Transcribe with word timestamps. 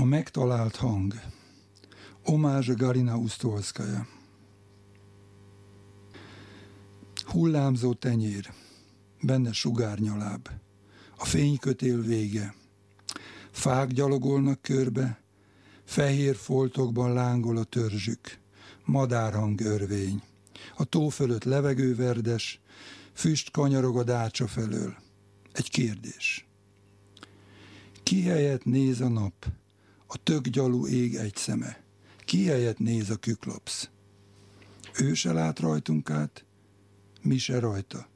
A 0.00 0.04
megtalált 0.04 0.76
hang. 0.76 1.14
Omázs 2.24 2.68
Garina 2.68 3.16
Usztolszkaja. 3.16 4.06
Hullámzó 7.24 7.92
tenyér, 7.92 8.52
benne 9.22 9.52
sugárnyaláb, 9.52 10.48
a 11.16 11.24
fénykötél 11.24 12.00
vége. 12.02 12.54
Fák 13.50 13.88
gyalogolnak 13.88 14.62
körbe, 14.62 15.20
fehér 15.84 16.36
foltokban 16.36 17.12
lángol 17.12 17.56
a 17.56 17.64
törzsük, 17.64 18.38
madárhang 18.84 19.60
örvény. 19.60 20.22
A 20.76 20.84
tó 20.84 21.08
fölött 21.08 21.44
levegőverdes, 21.44 22.60
füst 23.12 23.50
kanyarog 23.50 23.98
a 23.98 24.04
dácsa 24.04 24.46
felől. 24.46 24.96
Egy 25.52 25.70
kérdés. 25.70 26.46
Ki 28.02 28.22
helyett 28.22 28.64
néz 28.64 29.00
a 29.00 29.08
nap? 29.08 29.58
A 30.12 30.16
tök 30.22 30.48
gyalú 30.48 30.86
ég 30.86 31.14
egy 31.14 31.36
szeme. 31.36 31.82
Ki 32.24 32.44
helyett 32.44 32.78
néz 32.78 33.10
a 33.10 33.16
küklopsz? 33.16 33.90
Ő 34.98 35.14
se 35.14 35.32
lát 35.32 35.58
rajtunk 35.58 36.10
át, 36.10 36.44
mi 37.22 37.38
se 37.38 37.58
rajta. 37.58 38.08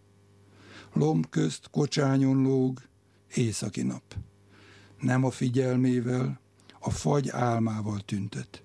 Lomb 0.93 1.29
közt 1.29 1.71
kocsányon 1.71 2.43
lóg, 2.43 2.83
északi 3.35 3.83
nap. 3.83 4.15
Nem 5.01 5.25
a 5.25 5.31
figyelmével, 5.31 6.41
a 6.79 6.91
fagy 6.91 7.29
álmával 7.29 8.01
tüntet. 8.01 8.63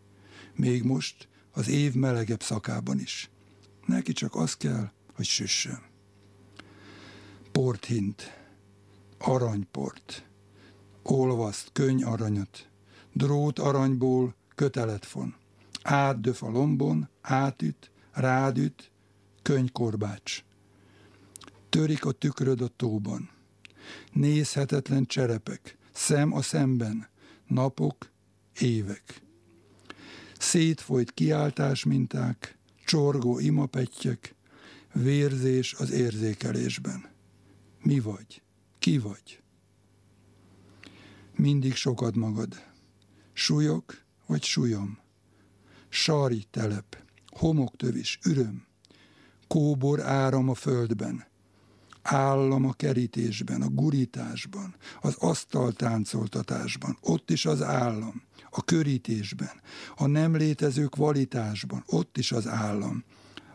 Még 0.55 0.84
most 0.84 1.27
az 1.52 1.68
év 1.68 1.93
melegebb 1.93 2.41
szakában 2.41 2.99
is. 2.99 3.30
Neki 3.85 4.12
csak 4.12 4.35
az 4.35 4.57
kell, 4.57 4.91
hogy 5.13 5.26
süssön. 5.26 5.82
Porthint, 7.52 8.23
aranyport, 9.18 10.27
olvaszt 11.04 11.70
könyv 11.73 12.07
aranyat, 12.07 12.69
drót 13.13 13.59
aranyból 13.59 14.36
kötelet 14.55 15.12
von. 15.12 15.36
Átdöf 15.81 16.44
a 16.44 16.49
lombon, 16.49 17.10
átüt, 17.21 17.91
rádüt, 18.12 18.91
könykorbács. 19.41 20.43
Törik 21.70 22.05
a 22.05 22.12
tükröd 22.12 22.62
a 22.62 22.68
tóban. 22.68 23.30
Nézhetetlen 24.12 25.05
cserepek, 25.05 25.77
szem 25.91 26.34
a 26.34 26.41
szemben, 26.41 27.07
napok, 27.48 28.10
évek. 28.60 29.21
Szétfolyt 30.40 31.12
kiáltás 31.12 31.84
minták, 31.84 32.57
csorgó 32.85 33.40
imapettyek, 33.40 34.35
vérzés 34.93 35.74
az 35.74 35.91
érzékelésben. 35.91 37.10
Mi 37.82 37.99
vagy? 37.99 38.41
Ki 38.80 38.98
vagy? 38.98 39.41
Mindig 41.35 41.76
sokad 41.76 42.15
magad. 42.15 42.68
Súlyok 43.40 44.01
vagy 44.26 44.43
súlyom? 44.43 44.98
Sari 45.90 46.45
telep, 46.51 46.98
homoktövis, 47.27 48.20
üröm, 48.26 48.65
kóbor 49.48 50.01
áram 50.01 50.49
a 50.49 50.54
földben, 50.54 51.26
állam 52.01 52.65
a 52.65 52.73
kerítésben, 52.73 53.62
a 53.62 53.70
gurításban, 53.70 54.76
az 55.01 55.15
asztaltáncoltatásban, 55.20 56.98
ott 57.01 57.31
is 57.31 57.46
az 57.46 57.62
állam, 57.62 58.21
a 58.49 58.63
körítésben, 58.63 59.62
a 59.96 60.07
nem 60.07 60.35
létező 60.35 60.85
kvalitásban, 60.85 61.84
ott 61.85 62.18
is 62.18 62.31
az 62.31 62.48
állam, 62.48 63.03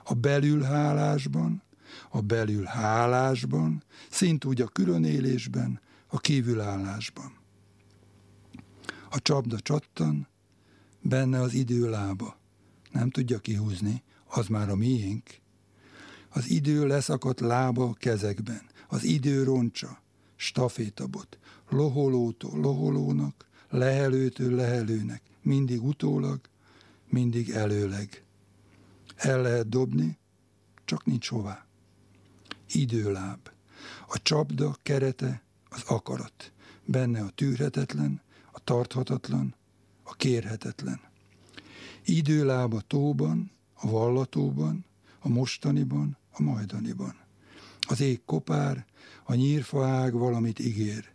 a 0.05 0.15
belülhálásban, 0.15 1.63
a 2.11 2.21
belül 2.21 2.65
hálásban, 2.65 3.83
szintúgy 4.11 4.61
a 4.61 4.67
különélésben, 4.67 5.81
a 6.07 6.19
kívülállásban. 6.19 7.43
A 9.15 9.21
csapda 9.23 9.61
csattan, 9.61 10.29
benne 11.01 11.41
az 11.41 11.53
idő 11.55 11.91
lába. 11.91 12.37
Nem 12.93 13.11
tudja 13.11 13.39
kihúzni, 13.39 14.03
az 14.27 14.47
már 14.47 14.71
a 14.71 14.77
miénk. 14.77 15.41
Az 16.29 16.51
idő 16.51 16.87
leszakadt 16.87 17.41
lába 17.41 17.85
a 17.85 17.93
kezekben, 17.93 18.63
az 18.89 19.05
idő 19.05 19.43
roncsa, 19.43 20.03
stafétabot, 20.37 21.39
loholótól 21.69 22.61
loholónak, 22.61 23.47
lehelőtől 23.71 24.55
lehelőnek, 24.55 25.23
mindig 25.43 25.83
utólag, 25.85 26.41
mindig 27.09 27.51
előleg. 27.51 28.25
El 29.17 29.43
lehet 29.43 29.69
dobni, 29.69 30.19
csak 30.85 31.05
nincs 31.05 31.29
hová. 31.29 31.67
Időláb. 32.69 33.51
A 34.09 34.23
csapda 34.23 34.77
kerete 34.83 35.43
az 35.69 35.83
akarat. 35.87 36.53
Benne 36.85 37.21
a 37.21 37.31
tűrhetetlen, 37.31 38.23
a 38.55 38.61
tarthatatlan, 38.65 39.55
a 40.03 40.15
kérhetetlen. 40.15 41.01
Időláb 42.05 42.75
a 42.75 42.81
tóban, 42.81 43.51
a 43.75 43.91
vallatóban, 43.91 44.85
a 45.19 45.29
mostaniban, 45.29 46.17
a 46.31 46.43
majdaniban. 46.43 47.15
Az 47.81 48.01
ég 48.01 48.25
kopár, 48.25 48.87
a 49.25 49.35
nyírfaág 49.35 50.13
valamit 50.13 50.59
ígér. 50.59 51.13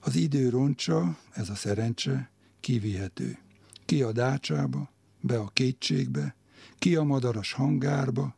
Az 0.00 0.14
idő 0.14 0.48
roncsa, 0.48 1.18
ez 1.32 1.48
a 1.48 1.54
szerencse, 1.54 2.30
kivihető. 2.60 3.38
Ki 3.84 4.02
a 4.02 4.12
dácsába, 4.12 4.90
be 5.20 5.38
a 5.38 5.50
kétségbe, 5.52 6.34
ki 6.78 6.96
a 6.96 7.02
madaras 7.02 7.52
hangárba, 7.52 8.36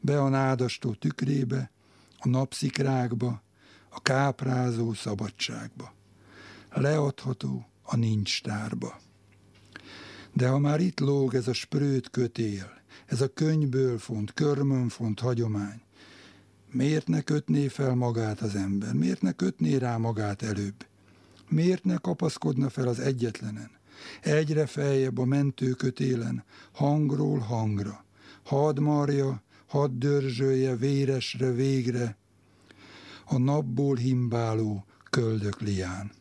be 0.00 0.20
a 0.20 0.28
nádastó 0.28 0.94
tükrébe, 0.94 1.70
a 2.18 2.28
napszikrákba, 2.28 3.42
a 3.88 4.00
káprázó 4.00 4.92
szabadságba. 4.92 5.94
Leadható 6.80 7.66
a 7.82 7.96
nincs 7.96 8.42
tárba. 8.42 9.00
De 10.32 10.48
ha 10.48 10.58
már 10.58 10.80
itt 10.80 11.00
lóg 11.00 11.34
ez 11.34 11.48
a 11.48 11.52
sprőt 11.52 12.10
kötél, 12.10 12.70
ez 13.06 13.20
a 13.20 13.32
könyvből 13.32 13.98
font, 13.98 14.32
körmön 14.32 14.88
font 14.88 15.20
hagyomány, 15.20 15.80
miért 16.70 17.08
ne 17.08 17.20
kötné 17.20 17.68
fel 17.68 17.94
magát 17.94 18.40
az 18.40 18.54
ember? 18.54 18.92
Miért 18.92 19.22
ne 19.22 19.32
kötné 19.32 19.76
rá 19.76 19.96
magát 19.96 20.42
előbb? 20.42 20.86
Miért 21.48 21.84
ne 21.84 21.96
kapaszkodna 21.96 22.68
fel 22.68 22.88
az 22.88 22.98
egyetlenen? 22.98 23.70
Egyre 24.20 24.66
feljebb 24.66 25.18
a 25.18 25.24
mentőkötélen, 25.24 26.44
hangról 26.72 27.38
hangra. 27.38 28.04
Hadd 28.44 28.80
marja, 28.80 29.42
hadd 29.66 29.90
dörzsölje 29.94 30.76
véresre 30.76 31.50
végre 31.50 32.16
a 33.24 33.38
napból 33.38 33.96
himbáló 33.96 34.84
köldök 35.10 35.60
lián. 35.60 36.12